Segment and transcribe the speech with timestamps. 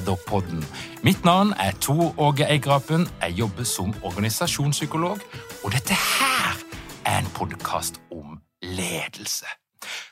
[0.00, 0.66] Lederpodden.
[1.02, 3.08] Mitt navn er Tor Åge Eigrapen.
[3.20, 5.18] Jeg jobber som organisasjonspsykolog,
[5.64, 6.56] og dette her
[7.04, 9.46] er en podkast om ledelse.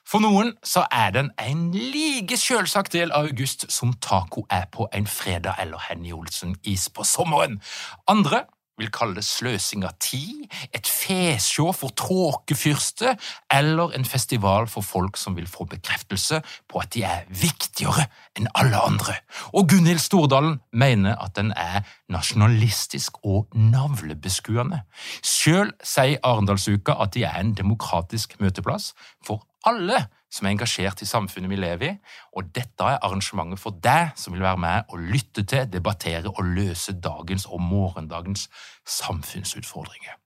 [0.09, 4.89] For noen så er den en like selvsagt del av august som taco er på
[4.92, 7.61] en fredag eller Henny Olsen-is på sommeren.
[8.09, 8.44] Andre
[8.78, 13.16] vil kalle det sløsing av tid, et fesjå for tråkefyrste
[13.50, 18.06] eller en festival for folk som vil få bekreftelse på at de er viktigere
[18.39, 19.19] enn alle andre.
[19.53, 24.83] Og Gunhild Stordalen mener at den er nasjonalistisk og navlebeskuende.
[25.22, 28.94] Sjøl sier Arendalsuka at de er en demokratisk møteplass
[29.27, 31.94] for alle som er engasjert i samfunnet vi lever i,
[32.36, 36.43] og dette er arrangementet for deg som vil være med og lytte til, debattere og
[36.44, 38.48] løse dagens og morgendagens
[38.84, 40.19] samfunnsutfordringer.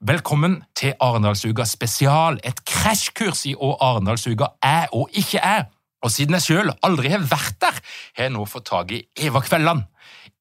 [0.00, 5.70] Velkommen til Arendalsuka spesial, et krasjkurs i hva Arendalsuka er og ikke er.
[6.04, 7.76] Og siden jeg sjøl aldri har vært der,
[8.18, 9.86] har jeg nå fått tak i Eva Kvelland.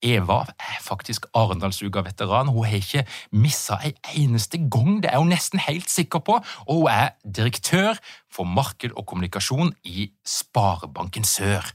[0.04, 2.52] Eva er faktisk Arendalsuka-veteran.
[2.52, 6.36] Hun har ikke missa ei eneste gang, det er hun nesten helt sikker på,
[6.68, 11.72] og hun er direktør for marked og kommunikasjon i Sparebanken Sør.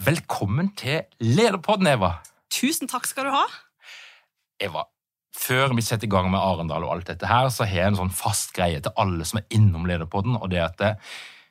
[0.00, 2.14] Velkommen til Lederpodden, Eva.
[2.48, 3.44] Tusen takk skal du ha.
[4.64, 4.88] Eva,
[5.36, 8.00] før vi setter i gang med Arendal og alt dette her, så har jeg en
[8.06, 11.02] sånn fast greie til alle som er innom Lederpodden, og det er at jeg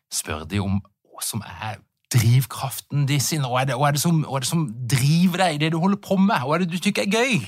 [0.09, 0.81] spør de om
[1.25, 1.79] som er
[2.13, 3.43] drivkraften din?
[3.43, 6.19] Hva er, er det som, er det som driver deg i det du holder på
[6.21, 6.39] med?
[6.43, 7.41] Hva er det du tykker er gøy?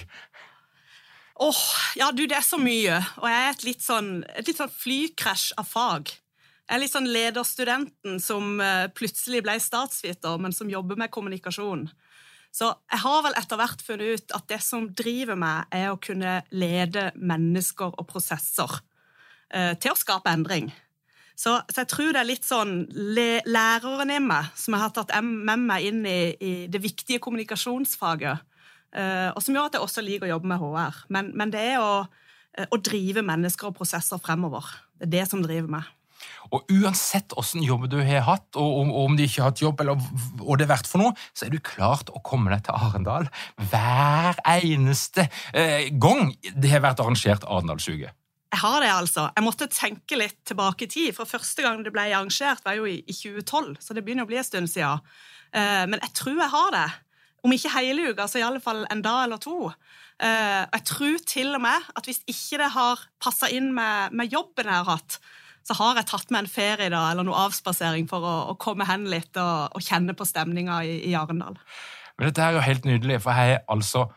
[1.40, 4.50] Åh, oh, ja du, det er så mye, og jeg er et litt sånn, et
[4.50, 6.12] litt sånn flykrasj av fag.
[6.12, 11.88] Jeg er litt sånn lederstudenten som eh, plutselig ble statsviter, men som jobber med kommunikasjon.
[12.52, 16.02] Så jeg har vel etter hvert funnet ut at det som driver meg, er å
[16.02, 18.82] kunne lede mennesker og prosesser
[19.54, 20.70] eh, til å skape endring.
[21.40, 22.82] Så, så, jeg tror det er litt sånn
[23.48, 28.42] læreren i meg som jeg har tatt med meg inn i, i det viktige kommunikasjonsfaget,
[28.98, 31.00] uh, og som gjør at jeg også liker å jobbe med HR.
[31.16, 34.68] Men, men det er å, uh, å, drive mennesker og prosesser fremover.
[35.00, 35.96] Det er det som driver meg.
[36.52, 39.64] Og uansett åssen jobb du har hatt, og om, og om du ikke har hatt
[39.64, 39.96] jobb, eller
[40.42, 43.32] hva det er verdt for noe, så er du klart å komme deg til Arendal
[43.72, 48.12] hver eneste eh, gang det har vært arrangert Arendalsuke.
[48.50, 49.28] Jeg har det, altså.
[49.36, 52.88] Jeg måtte tenke litt tilbake i tid, for første gang det ble arrangert, var jo
[52.90, 55.04] i, 2012, så det begynner å bli en stund siden.
[55.54, 56.88] Uh, men jeg tror jeg har det.
[57.46, 59.70] Om ikke hele uka, så i alle fall en dag eller to.
[60.20, 64.34] Uh, jeg tror til og med at hvis ikke det har passa inn med, med,
[64.34, 65.20] jobben jeg har hatt,
[65.70, 68.88] så har jeg tatt med en ferie da, eller noe avspasering for å, å komme
[68.90, 71.60] hen litt og, og kjenne på stemninga i, i Arendal.
[72.18, 74.10] Men dette er jo helt nydelig, for jeg er altså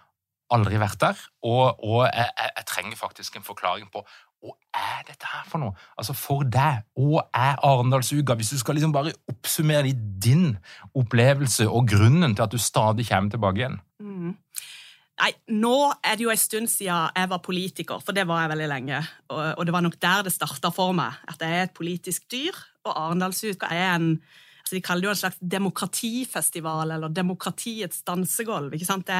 [0.54, 4.04] aldri vært der, og, og jeg, jeg, trenger faktisk en forklaring på
[4.42, 5.74] hva er dette her for noe?
[5.94, 8.34] Altså For deg, hva er Arendalsuka?
[8.38, 10.56] Hvis du skal liksom bare oppsummere i din
[10.98, 13.78] opplevelse og grunnen til at du stadig kommer tilbake igjen.
[14.02, 14.32] Mm.
[15.22, 18.54] Nei, Nå er det jo en stund siden jeg var politiker, for det var jeg
[18.56, 19.02] veldig lenge.
[19.30, 22.26] Og, og det var nok der det starta for meg, at jeg er et politisk
[22.32, 22.58] dyr,
[22.88, 24.16] og Arendalsuka er en
[24.62, 28.70] altså De kaller det jo en slags demokratifestival, eller demokratiets dansegulv.
[28.70, 29.18] Det,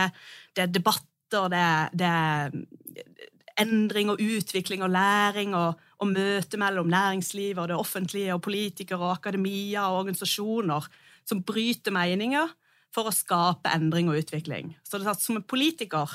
[0.54, 3.22] det er debatt møter, det det
[3.60, 9.04] endring og utvikling og læring og, og møte mellom næringslivet og det offentlige og politikere
[9.04, 10.88] og akademia og organisasjoner
[11.28, 12.52] som bryter meninger
[12.92, 14.74] for å skape endring og utvikling.
[14.84, 16.10] Så det, som en politiker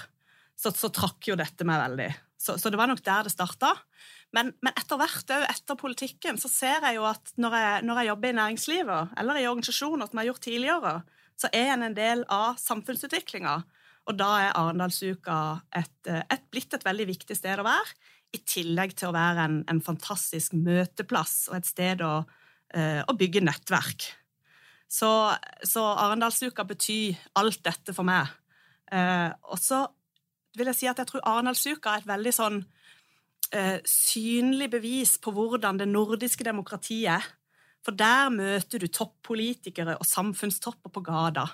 [0.57, 2.09] så, så trakk jo dette meg veldig.
[2.37, 3.73] Så, så, det var nok der det starta.
[4.35, 8.01] Men, men etter hvert, òg etter politikken, så ser jeg jo at når jeg, når
[8.01, 10.93] jeg jobber i næringslivet eller i organisasjoner som jeg har gjort tidligere,
[11.37, 13.59] så er en en del av samfunnsutviklinga.
[14.07, 15.37] Og da er Arendalsuka
[15.75, 17.97] et, et, blitt et veldig viktig sted å være,
[18.35, 23.15] i tillegg til å være en, en fantastisk møteplass og et sted å, uh, å
[23.19, 24.09] bygge nettverk.
[24.87, 25.09] Så,
[25.63, 28.31] så Arendalsuka betyr alt dette for meg.
[28.91, 29.83] Uh, og så
[30.59, 32.65] vil jeg si at jeg tror Arendalsuka er et veldig sånn
[33.87, 37.27] synlig bevis på hvordan det nordiske demokratiet er.
[37.79, 41.45] For der møter du toppolitikere og samfunnstopper på gata.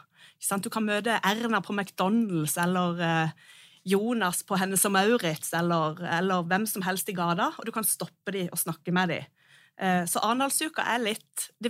[0.63, 3.53] Du kan møte Erna på McDonald's eller uh,
[3.83, 7.87] Jonas på Hennes og Maurits eller, eller, hvem som helst i gata, og du kan
[7.87, 9.27] stoppe dem og snakke med dem.
[9.79, 11.03] Uh, så Arendalsuka er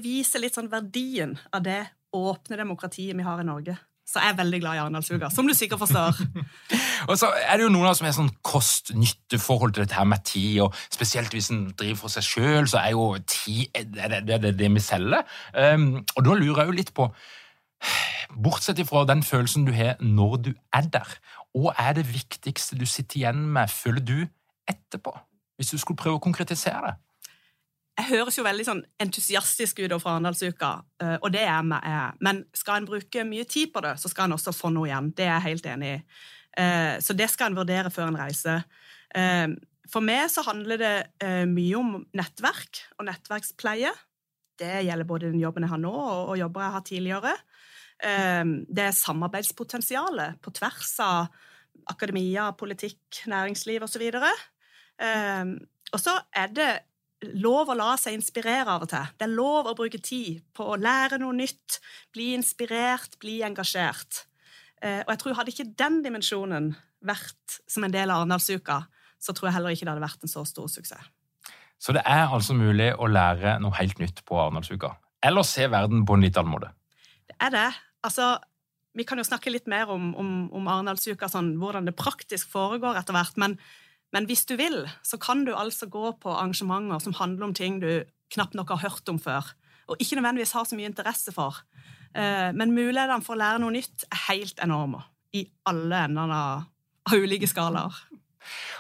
[0.04, 1.82] viser litt sånn verdien av det
[2.14, 3.78] åpne demokratiet vi har i Norge.
[4.04, 6.18] Så jeg er veldig glad i Arendalsuka, som du sikkert forstår.
[7.10, 10.10] og så er det jo noen av oss som har sånn kost-nytte-forhold til dette her
[10.12, 14.10] med tid, og spesielt hvis en driver for seg sjøl, så er jo tid det,
[14.28, 15.24] det, det, det vi selger.
[15.56, 17.08] Um, og da lurer jeg jo litt på
[18.34, 21.18] Bortsett ifra den følelsen du har når du er der,
[21.54, 24.20] hva er det viktigste du sitter igjen med, føler du,
[24.70, 25.14] etterpå?
[25.60, 26.96] Hvis du skulle prøve å konkretisere det?
[27.94, 30.72] jeg høres jo veldig sånn entusiastisk ut fra Arendalsuka,
[31.04, 32.16] eh, og det er jeg.
[32.26, 35.12] Men skal en bruke mye tid på det, så skal en også få noe igjen.
[35.14, 36.00] Det er jeg helt enig i.
[36.64, 38.66] Eh, så det skal en vurdere før en reiser.
[39.14, 39.54] Eh,
[39.94, 40.96] for meg så handler det
[41.52, 43.92] mye om nettverk og nettverkspleie.
[44.58, 45.94] Det gjelder både den jobben jeg har nå,
[46.32, 47.34] og jobber jeg har tidligere.
[48.04, 51.30] Det er samarbeidspotensialet på tvers av
[51.88, 54.04] akademia, politikk, næringsliv osv.
[55.00, 56.72] Og så er det
[57.40, 59.12] lov å la seg inspirere av og til.
[59.18, 61.80] Det er lov å bruke tid på å lære noe nytt,
[62.16, 64.26] bli inspirert, bli engasjert.
[64.84, 66.74] Eh, og jeg tror Hadde ikke den dimensjonen
[67.04, 68.84] vært som en del av Arendalsuka,
[69.20, 71.12] så tror jeg heller ikke det hadde vært en så stor suksess.
[71.80, 74.94] Så det er altså mulig å lære noe helt nytt på Arendalsuka?
[75.24, 76.72] Eller se verden på en litt annen måte?
[77.28, 77.70] Det er det.
[78.04, 78.36] Altså,
[78.94, 83.00] vi kan jo snakke litt mer om, om, om Arendalsuka, sånn, hvordan det praktisk foregår
[83.00, 83.40] etter hvert.
[83.42, 83.58] men
[84.14, 87.80] men hvis du vil, så kan du altså gå på arrangementer som handler om ting
[87.82, 89.48] du knapt nok har hørt om før,
[89.90, 91.64] og ikke nødvendigvis har så mye interesse for.
[92.14, 95.02] Eh, men mulighetene for å lære noe nytt er helt enorme
[95.34, 97.98] i alle endene av ulike skalaer.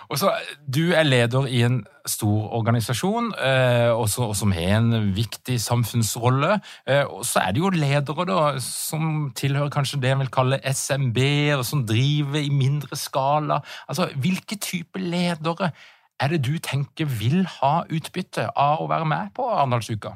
[0.10, 0.32] Og så,
[0.68, 6.60] Du er leder i en stor organisasjon eh, og som har en viktig samfunnsrolle.
[6.88, 10.62] Eh, og så er det jo ledere da, som tilhører kanskje det en vil kalle
[10.68, 11.20] SMB,
[11.58, 13.62] og som driver i mindre skala.
[13.88, 15.72] Altså, Hvilke type ledere
[16.20, 20.16] er det du tenker vil ha utbytte av å være med på Arendalsuka?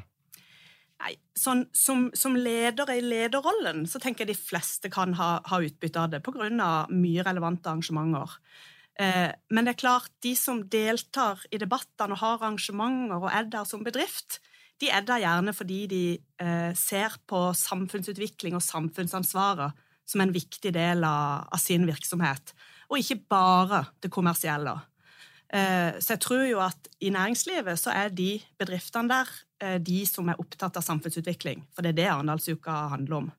[0.98, 5.60] Nei, sånn, som, som, leder i lederrollen så tenker jeg de fleste kan ha, ha
[5.62, 6.48] utbytte av det pga.
[6.90, 8.34] mye relevante arrangementer.
[8.98, 13.46] Eh, men det er klart, de som deltar i debattene og har arrangementer og er
[13.50, 14.40] der som bedrift,
[14.82, 16.02] de er der gjerne fordi de
[16.42, 22.54] eh, ser på samfunnsutvikling og samfunnsansvaret som en viktig del av, sin virksomhet,
[22.88, 24.78] og ikke bare det kommersielle.
[25.48, 30.28] Eh, så jeg tror jo at i næringslivet så er de bedriftene der de som
[30.30, 33.30] er opptatt av samfunnsutvikling, for det er det Arendalsuka handler om.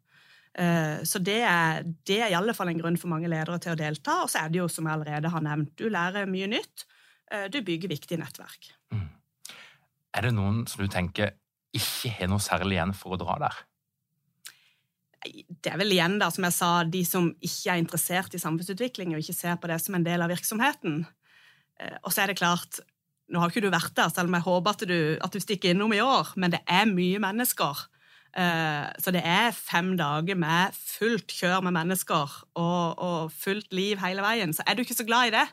[0.57, 3.75] Eh, så det er, det er i alle fall en grunn for mange ledere til
[3.75, 4.21] å delta.
[4.23, 6.85] Og så er det jo, som jeg allerede har nevnt, du lærer mye nytt.
[7.31, 8.71] Eh, du bygger viktige nettverk.
[8.93, 9.07] Mm.
[10.17, 11.35] Er det noen som du tenker
[11.75, 13.59] ikke har noe særlig igjen for å dra der?
[15.19, 19.13] Det er vel igjen, da, som jeg sa, de som ikke er interessert i samfunnsutvikling
[19.13, 21.03] og ikke ser på det som en del av virksomheten.
[21.79, 22.81] Eh, og så er det klart,
[23.29, 25.75] nå har ikke du vært der, selv om jeg håper at du, at du stikker
[25.75, 27.85] innom i år, men det er mye mennesker
[28.35, 34.21] så det er fem dager med fullt kjør med mennesker og, og, fullt liv hele
[34.21, 34.53] veien.
[34.53, 35.45] Så er du ikke så glad i det,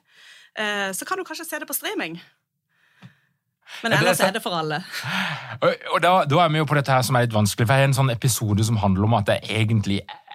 [0.59, 2.21] eh, så kan du kanskje se det på streaming.
[3.83, 4.85] Men ellers er det for alle.
[5.93, 7.83] Og da, da er vi jo på dette her som er litt vanskelig, for det
[7.83, 10.26] er en sånn episode som handler om at det egentlig er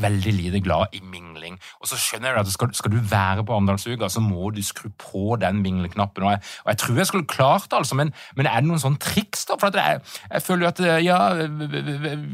[0.00, 1.58] veldig lite glad i mingling.
[1.80, 4.88] Og så skjønner jeg at skal, skal du være på Arendalsuka, så må du skru
[4.98, 6.24] på den mingleknappen.
[6.24, 8.82] Og jeg, og jeg tror jeg skulle klart det, altså, men, men, er det noen
[8.82, 9.44] sånne triks?
[9.48, 9.58] da?
[9.60, 11.20] For jeg, jeg, føler jo at ja,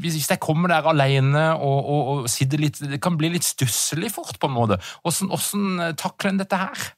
[0.03, 4.13] hvis jeg kommer der alene og, og, og sitter litt Det kan bli litt stusslig
[4.15, 4.81] fort, på en måte.
[5.03, 6.91] Hvordan takler en dette her?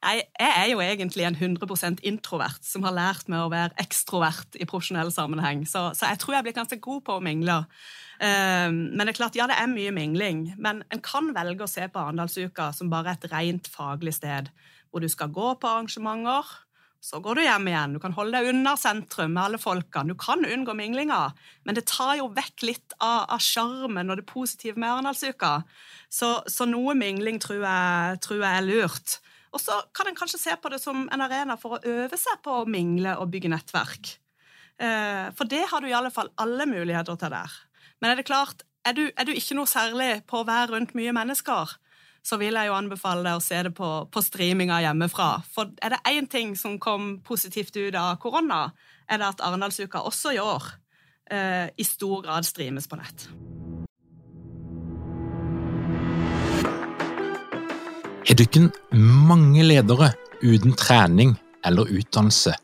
[0.00, 4.56] Jeg, jeg er jo egentlig en 100% introvert som har lært meg å være ekstrovert
[4.56, 7.58] i profesjonell sammenheng, så, så jeg tror jeg blir ganske god på å mingle.
[8.20, 11.70] Um, men det er klart, ja, det er mye mingling, men en kan velge å
[11.70, 14.48] se på Arendalsuka som bare et rent faglig sted,
[14.88, 16.48] hvor du skal gå på arrangementer,
[17.00, 17.94] så går du hjem igjen.
[17.96, 20.12] Du kan holde deg unna sentrum med alle folkene.
[20.12, 21.30] Du kan unngå minglinga,
[21.64, 25.62] men det tar jo vekk litt av sjarmen og det positive med Arendalsuka.
[26.12, 29.16] Så, så noe mingling tror jeg, tror jeg er lurt.
[29.50, 32.42] Og så kan en kanskje se på det som en arena for å øve seg
[32.44, 34.12] på å mingle og bygge nettverk.
[34.80, 37.56] Eh, for det har du i alle fall alle muligheter til der.
[38.00, 40.94] Men er det klart, er du, er du ikke noe særlig på å være rundt
[40.96, 41.74] mye mennesker,
[42.22, 45.30] så vil jeg jo anbefale deg å se det på, på streaminga hjemmefra.
[45.52, 48.68] For er det én ting som kom positivt ut av korona,
[49.10, 50.74] er det at Arendalsuka også i år
[51.32, 53.28] eh, i stor grad streames på nett.
[58.40, 61.34] Dere mange ledere uten trening
[61.66, 62.54] eller utdannelse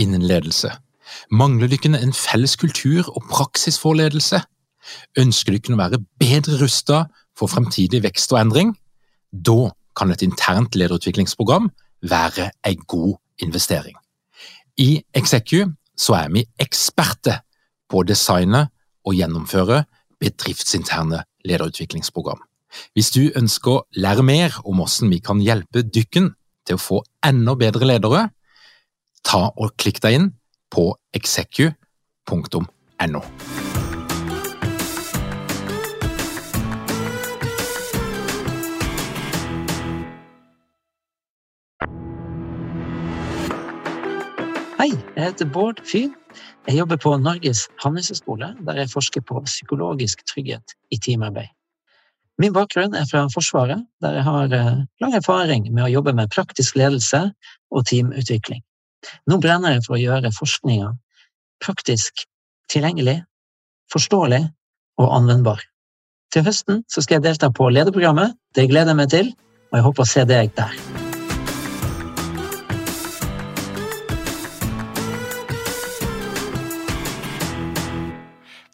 [0.00, 0.70] innen ledelse?
[1.28, 4.40] Mangler dere en felles kultur og praksis for ledelse?
[5.20, 8.72] Ønsker dere å være bedre rustet for fremtidig vekst og endring?
[9.28, 11.68] Da kan et internt lederutviklingsprogram
[12.00, 14.00] være en god investering.
[14.80, 15.66] I Execu
[16.00, 17.42] så er vi eksperter
[17.92, 18.70] på å designe
[19.04, 19.84] og gjennomføre
[20.16, 22.40] bedriftsinterne lederutviklingsprogram.
[22.96, 26.32] Hvis du ønsker å lære mer om hvordan vi kan hjelpe dykken
[26.66, 28.28] til å få enda bedre ledere,
[29.26, 30.32] ta og klikk deg inn
[30.72, 32.66] på execu.no.
[44.76, 46.12] Hei, jeg heter Bård Fyhn.
[46.68, 51.55] Jeg jobber på Norges handelshøyskole, der jeg forsker på psykologisk trygghet i teamarbeid.
[52.42, 56.32] Min bakgrunn er fra Forsvaret, der jeg har eh, lang erfaring med å jobbe med
[56.34, 57.22] praktisk ledelse
[57.72, 58.60] og teamutvikling.
[59.30, 60.92] Nå brenner jeg for å gjøre forskninga
[61.64, 62.26] praktisk
[62.72, 63.22] tilgjengelig,
[63.92, 64.42] forståelig
[65.00, 65.64] og anvendbar.
[66.34, 68.36] Til høsten skal jeg delta på lederprogrammet.
[68.52, 69.34] Det gleder jeg meg til,
[69.70, 71.05] og jeg håper å se deg der.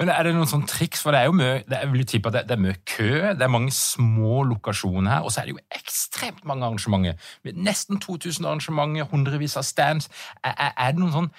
[0.02, 1.04] Men er det noen sånn triks?
[1.04, 3.50] For det er jo mye, det er, at det, det, er mye kø, det er
[3.54, 7.28] mange små lokasjoner her, og så er det jo ekstremt mange arrangementer.
[7.54, 10.10] Nesten 2000 arrangementer, hundrevis av stands.
[10.42, 11.30] Er, er, er, det noen sånn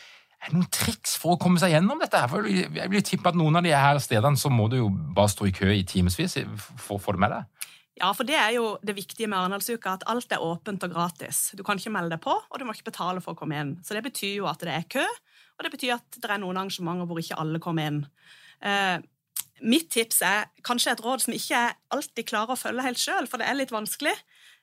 [0.43, 2.20] er det noen triks for å komme seg gjennom dette?
[2.20, 2.48] her?
[2.48, 5.48] Jeg vil tippe at noen av de her stedene så må du jo bare stå
[5.48, 6.36] i kø i timevis
[6.72, 7.70] for å få det med deg.
[8.00, 11.50] Ja, for det er jo det viktige med Arendalsuka, at alt er åpent og gratis.
[11.55, 13.75] Du kan ikke melde deg på, og du må ikke betale for å komme inn.
[13.84, 15.03] Så det betyr jo at det er kø,
[15.60, 18.01] og det betyr at det er noen arrangementer hvor ikke alle kommer inn.
[18.63, 19.00] Eh,
[19.63, 23.27] mitt tips er kanskje et råd som ikke jeg alltid klarer å følge helt sjøl,
[23.29, 24.15] for det er litt vanskelig.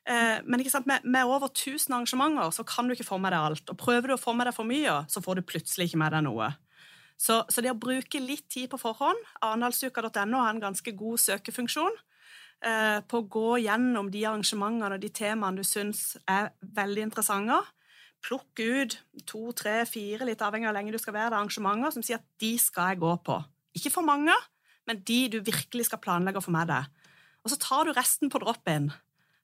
[0.08, 3.72] Eh, men med, med, over 1000 arrangementer så kan du ikke få med deg alt.
[3.72, 6.16] Og prøver du å få med deg for mye, så får du plutselig ikke med
[6.16, 6.52] deg noe.
[7.20, 11.98] Så, så det å bruke litt tid på forhånd Arendalsuka.no har en ganske god søkefunksjon
[12.64, 17.60] eh, på å gå gjennom de arrangementene og de temaene du syns er veldig interessante.
[18.24, 18.96] Plukk ut
[19.28, 22.20] to, tre, fire, litt avhengig av hvor lenge du skal være der, arrangementer som sier
[22.20, 23.36] at de skal jeg gå på.
[23.76, 24.34] Ikke for mange,
[24.88, 26.88] men de du virkelig skal planlegge å få med deg.
[27.44, 28.90] Og så tar du resten på drop-in.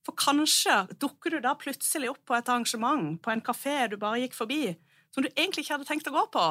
[0.07, 4.23] For kanskje dukker du da plutselig opp på et arrangement, på en kafé du bare
[4.23, 4.77] gikk forbi,
[5.15, 6.47] som du egentlig ikke hadde tenkt å gå på,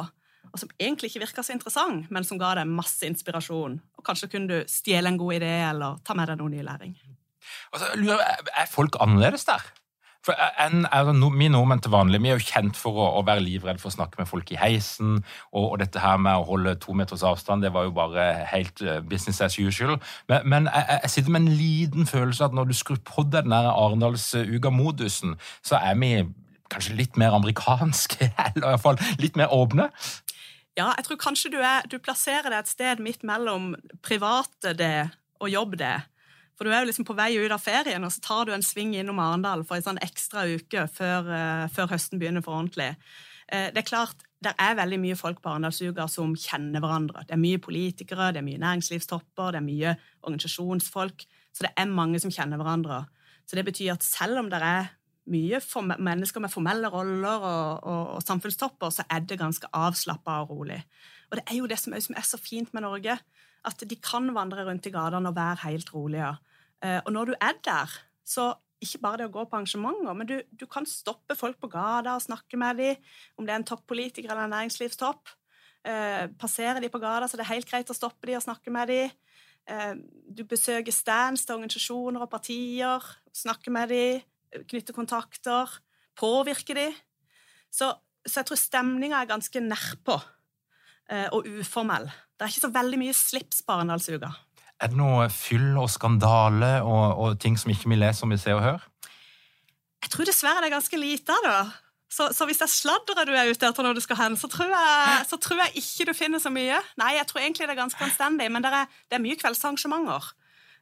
[0.52, 3.78] og som egentlig ikke virka så interessant, men som ga deg masse inspirasjon.
[3.98, 6.94] Og kanskje kunne du stjele en god idé eller ta med deg noe ny læring.
[7.72, 9.64] Altså, er folk annerledes der?
[10.26, 13.24] For en, er no, Vi nordmenn til vanlig vi er jo kjent for å, å
[13.26, 15.20] være livredd for å snakke med folk i heisen.
[15.52, 18.82] Og, og, dette her med å holde to meters avstand det var jo bare helt
[18.82, 20.00] uh, business as usual.
[20.30, 23.54] Men, men jeg, jeg, sitter med en liten følelse at når du skrur på den
[23.54, 26.12] Arendalsuka-modusen, så er vi
[26.72, 29.90] kanskje litt mer amerikanske, eller i hvert fall litt mer åpne.
[30.76, 35.08] Ja, jeg tror kanskje du, er, du plasserer deg et sted midt mellom private det
[35.40, 35.94] og jobb det.
[36.56, 38.64] For du er jo liksom på vei ut av ferien, og så tar du en
[38.64, 42.94] sving innom Arendal for en sånn ekstra uke før, uh, før høsten begynner for ordentlig.
[43.52, 47.26] Uh, det er klart, det er veldig mye folk på Arendalsuka som kjenner hverandre.
[47.28, 51.26] Det er mye politikere, det er mye næringslivstopper, det er mye organisasjonsfolk.
[51.56, 53.04] Så det er mange som kjenner hverandre.
[53.48, 54.90] Så det betyr at selv om det er
[55.32, 55.60] mye
[55.98, 60.78] mennesker med formelle roller og, og, og, samfunnstopper, så er det ganske avslappa og rolig.
[61.30, 63.18] Og det er jo det som er, så fint med Norge
[63.66, 66.36] at de kan vandre rundt i gatene og være helt rolige.
[66.84, 68.52] Eh, og når du er der, så
[68.82, 72.14] ikke bare det å gå på arrangementer, men du, du kan stoppe folk på gata
[72.14, 73.00] og snakke med dem,
[73.38, 75.32] om det er en toppolitiker eller en næringslivstopp.
[75.86, 78.72] Eh, passere dem på gata, så det er helt greit å stoppe dem og snakke
[78.74, 79.16] med dem.
[79.66, 79.92] Eh,
[80.28, 84.24] du besøker stands til organisasjoner og partier, snakker med dem,
[84.68, 85.78] knytter kontakter,
[86.18, 86.96] påvirker dem.
[87.72, 87.90] Så,
[88.26, 90.20] så jeg tror stemninga er ganske nærpå.
[91.06, 92.08] Og uformell.
[92.34, 94.32] Det er ikke så veldig mye slips på Arendalsuka.
[94.76, 98.40] Er det noe fyll og skandale og, og, ting som ikke vi leser om i
[98.40, 98.82] Se og Hør?
[100.02, 101.60] Jeg tror dessverre det er ganske lite av det.
[102.12, 104.48] Så, så, hvis det er sladderet du er ute etter når du skal hen, så
[104.48, 106.78] tror, jeg, så tror, jeg, ikke du finner så mye.
[107.00, 110.28] Nei, jeg tror egentlig det er ganske anstendig, men det er, det er mye kveldsarrangementer.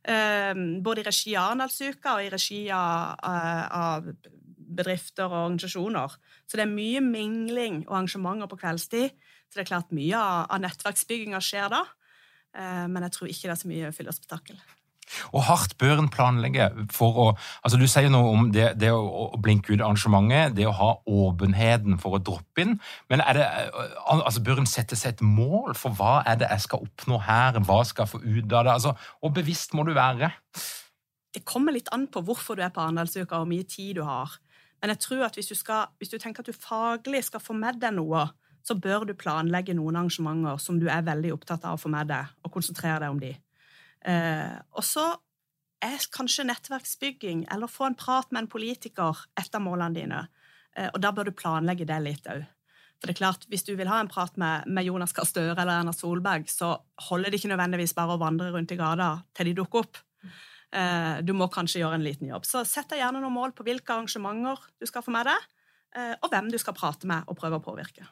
[0.04, 4.10] Um, både i regi av Arendalsuka og i regi av, uh, av
[4.74, 6.18] bedrifter og organisasjoner.
[6.44, 9.14] Så det er mye mingling og arrangementer på kveldstid.
[9.54, 11.84] Så det er klart mye av, nettverksbygginga skjer da.
[12.58, 14.56] Eh, men jeg tror ikke det er så mye fyllespetakkel.
[15.30, 17.26] Og hardt bør en planlegge for å
[17.62, 22.00] altså Du sier noe om det, det å, blinke ut arrangementet, det å ha åpenheten
[22.02, 22.74] for å droppe inn.
[23.12, 23.48] Men er det,
[24.10, 27.62] altså bør en sette seg et mål for hva er det jeg skal oppnå her?
[27.62, 28.74] Hva skal jeg få ut av det?
[28.74, 30.32] Altså, og bevisst må du være.
[31.30, 34.02] Det kommer litt an på hvorfor du er på Arendalsuka, og hvor mye tid du
[34.08, 34.34] har.
[34.82, 37.54] Men jeg tror at hvis du, skal, hvis du tenker at du faglig skal få
[37.58, 38.26] med deg noe,
[38.64, 42.08] så bør du planlegge noen arrangementer som du er veldig opptatt av å få med
[42.08, 43.34] deg, og konsentrere deg om de.
[44.08, 45.04] Eh, og så
[45.84, 50.22] er kanskje nettverksbygging eller få en prat med en politiker et av målene dine.
[50.76, 52.46] Eh, og da bør du planlegge det litt òg.
[53.00, 55.60] For det er klart, Hvis du vil ha en prat med, med Jonas Gahr Støre
[55.60, 56.78] eller Erna Solberg, så
[57.10, 60.00] holder det ikke nødvendigvis bare å vandre rundt i gata til de dukker opp.
[60.72, 62.46] Eh, du må kanskje gjøre en liten jobb.
[62.48, 65.50] Så sett deg gjerne noen mål på hvilke arrangementer du skal få med deg.
[65.94, 68.02] Eh, og hvem du skal prate med og prøve å påvirke.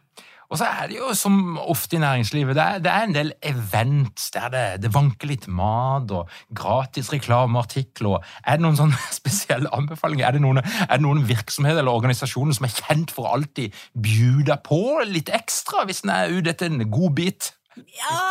[0.53, 3.33] Og så er det jo som ofte i næringslivet, det er, det er en del
[3.49, 8.23] events der det, det, vanker litt mat og gratis reklameartikler.
[8.47, 10.29] Er det noen sånne spesielle anbefalinger?
[10.29, 13.75] Er det noen, er det noen virksomheter eller organisasjoner som er kjent for å alltid
[13.99, 17.51] bjude på litt ekstra hvis en er ute etter en god bit?
[17.73, 18.23] Ja,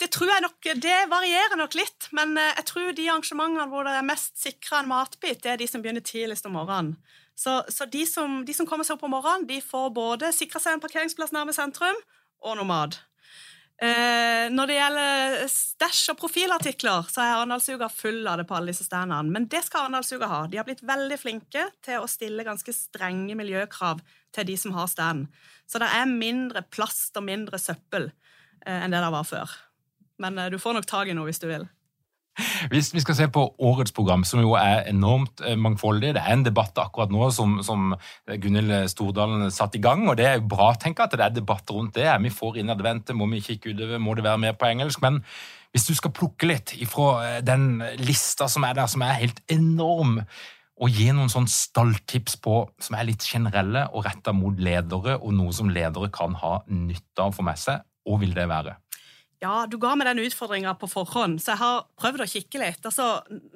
[0.00, 2.08] det tror jeg nok Det varierer nok litt.
[2.16, 5.60] Men eh, jeg tror de arrangementene hvor det er mest sikra en matbit, det er
[5.60, 6.96] de som begynner tidligst om morgenen.
[7.36, 10.62] Så, så de, som, de, som, kommer seg opp om morgenen, de får både sikra
[10.62, 11.98] seg en parkeringsplass nærme sentrum
[12.40, 12.96] og noe mat.
[13.76, 18.72] Eh, når det gjelder stæsj og profilartikler, så er Arendalsuga full av det på alle
[18.72, 19.28] disse standene.
[19.34, 20.38] Men det skal Arendalsuga ha.
[20.48, 24.00] De har blitt veldig flinke til å stille ganske strenge miljøkrav
[24.32, 25.28] til de som har stand.
[25.68, 28.08] Så det er mindre plast og mindre søppel
[28.64, 29.56] eh, enn det det var før.
[30.24, 31.68] Men eh, du får nok tak i noe hvis du vil.
[32.72, 36.34] Hvis vi skal se på årets program, som jo er enormt eh, mangfoldig Det er
[36.34, 37.94] en debatt akkurat nå som, som
[38.26, 41.70] Gunhild Stordalen satte i gang, og det er jo bra tenker at det er debatt
[41.72, 42.08] rundt det.
[42.22, 45.00] Vi får innadvendte, må vi kikke utover, må det være mer på engelsk?
[45.04, 45.22] Men
[45.72, 49.42] hvis du skal plukke litt ifra eh, den lista som er der, som er helt
[49.52, 50.20] enorm,
[50.76, 55.32] og gi noen sånn stalltips på, som er litt generelle og retta mot ledere, og
[55.36, 58.76] noe som ledere kan ha nytte av for med seg, hva vil det være?
[59.44, 62.86] Ja, du ga meg den utfordringa på forhånd, så jeg har prøvd å kikke litt.
[62.88, 63.08] Altså,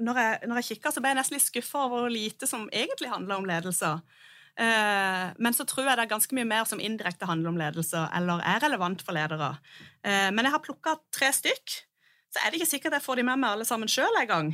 [0.03, 2.67] når jeg, når jeg kikka, så ble jeg nesten litt skuffa over hvor lite som
[2.69, 3.95] egentlig handler om ledelse.
[4.61, 8.03] Eh, men så tror jeg det er ganske mye mer som indirekte handler om ledelse,
[8.17, 9.55] eller er relevant for ledere.
[10.05, 11.79] Eh, men jeg har plukka tre stykk.
[12.31, 14.53] Så er det ikke sikkert jeg får de med meg alle sammen sjøl en gang.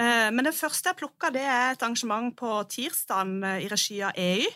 [0.00, 4.00] Eh, men det første jeg plukka, det er et arrangement på tirsdag eh, i regi
[4.02, 4.48] av EU,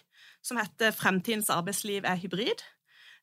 [0.42, 2.64] som heter Fremtidens arbeidsliv er hybrid.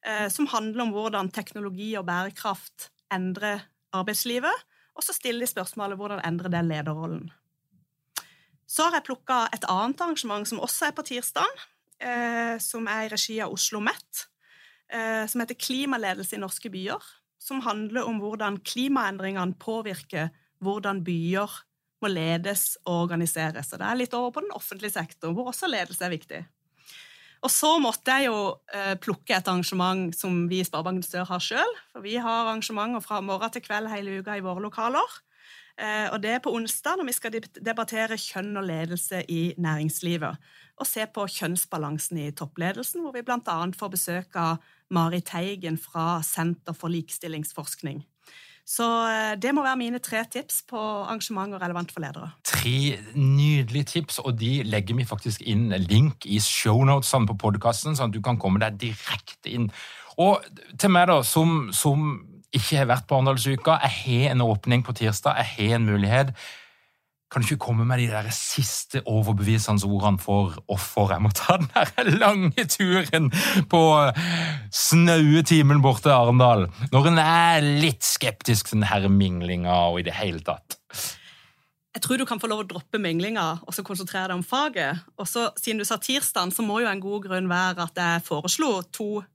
[0.06, 3.64] Eh, som handler om hvordan teknologi og bærekraft endrer
[3.96, 4.66] arbeidslivet.
[4.96, 7.32] Og så stiller de spørsmålet hvordan endrer det lederrollen.
[8.70, 11.66] Så har jeg plukka et annet arrangement som også er på tirsdag,
[12.02, 14.26] eh, som er i regi av Oslo OsloMet,
[14.94, 17.02] eh, som heter Klimaledelse i norske byer.
[17.40, 21.50] Som handler om hvordan klimaendringene påvirker hvordan byer
[22.02, 23.74] må ledes og organiseres.
[23.74, 26.42] Og det er litt over på den offentlige sektoren, hvor også ledelse er viktig.
[27.46, 28.40] Og så måtte jeg jo
[28.74, 31.76] eh, plukke et arrangement som vi i Sparebanken Sør har sjøl.
[31.94, 35.20] For vi har arrangementer fra morgen til kveld hele uka i våre lokaler.
[35.78, 40.42] Eh, og det er på onsdag når vi skal debattere kjønn og ledelse i næringslivet.
[40.82, 43.60] Og se på kjønnsbalansen i toppledelsen, hvor vi bl.a.
[43.78, 48.02] får besøk av Mari Teigen fra Senter for likestillingsforskning.
[48.66, 52.32] Så eh, det må være mine tre tips på arrangement og relevant for ledere.
[52.50, 58.10] Tre nydelige tips, og de legger vi faktisk inn link i shownotesene på podkasten, sånn
[58.10, 59.70] at du kan komme deg direkte inn.
[60.18, 60.42] Og
[60.82, 62.18] til meg, da, som, som
[62.56, 66.34] ikke har vært på Arendalsuka, jeg har en åpning på tirsdag, jeg har en mulighet.
[67.36, 71.10] Kan du ikke komme med de der siste overbevisende ordene for offer?
[71.12, 73.28] jeg må ta den der lange turen
[73.68, 73.82] på
[74.72, 80.08] snaue timen bort til Arendal, når en er litt skeptisk til denne minglinga og i
[80.08, 80.80] det hele tatt?
[81.92, 85.04] Jeg tror du kan få lov å droppe minglinga og så konsentrere deg om faget.
[85.20, 88.24] Og så, Siden du sa tirsdag, så må jo en god grunn være at jeg
[88.32, 89.26] foreslo to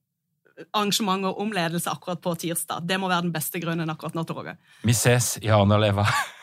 [0.72, 2.84] arrangementer om ledelse akkurat på tirsdag.
[2.88, 4.56] Det må være den beste grunnen akkurat nå, Torge.
[4.86, 5.86] Vi ses i Arendal.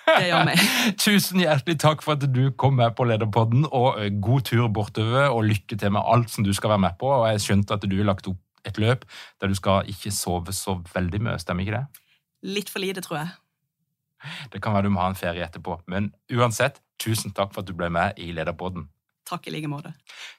[0.08, 0.56] Det gjør vi.
[1.06, 5.30] Tusen hjertelig takk for at du kom med på Lederpodden, og eh, god tur bortover,
[5.30, 7.12] og lykke til med alt som du skal være med på.
[7.12, 9.06] Og jeg skjønte at du har lagt opp et løp
[9.41, 12.03] der du skal ikke sove så veldig mye, stemmer ikke det?
[12.58, 13.36] Litt for lite, tror jeg.
[14.53, 17.69] Det kan være du må ha en ferie etterpå, men uansett, tusen takk for at
[17.69, 18.88] du ble med i Lederpodden.
[19.28, 19.92] Takk i like måte.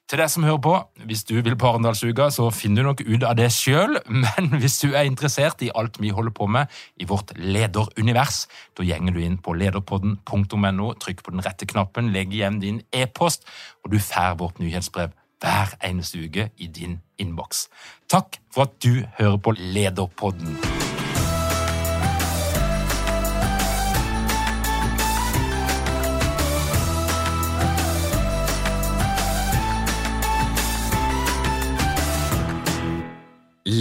[0.08, 0.74] Til deg som hører på,
[1.10, 4.78] hvis du vil på Arendalsuka, så finner du nok ut av det sjøl, men hvis
[4.80, 8.46] du er interessert i alt vi holder på med i vårt lederunivers,
[8.78, 13.44] da gjenger du inn på lederpodden.no, trykk på den rette knappen, legg igjen din e-post,
[13.84, 17.68] og du får vårt nyhetsbrev hver eneste uke i din innboks.
[18.10, 20.56] Takk for at du hører på Lederpodden.